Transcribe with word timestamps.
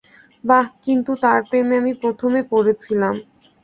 বাহ, 0.43 0.65
কিন্তু 0.85 1.11
তার 1.23 1.39
প্রেমে 1.49 1.75
আমি 1.81 1.93
প্রথমে 2.03 2.39
পড়েছিলাম। 2.51 3.13